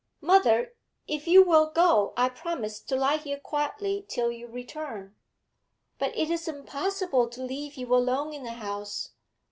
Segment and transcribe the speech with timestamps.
[0.19, 0.73] 'Mother,
[1.07, 5.15] if you will go, I promise to lie here quietly till you return.'
[5.99, 9.11] 'But it is impossible to leave you alone in the house.